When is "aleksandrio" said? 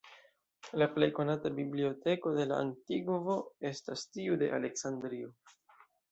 4.59-5.29